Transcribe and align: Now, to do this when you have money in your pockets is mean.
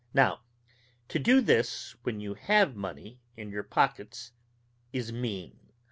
Now, 0.15 0.41
to 1.09 1.19
do 1.19 1.41
this 1.41 1.93
when 2.01 2.19
you 2.19 2.33
have 2.33 2.75
money 2.75 3.19
in 3.37 3.51
your 3.51 3.61
pockets 3.61 4.31
is 4.91 5.13
mean. 5.13 5.59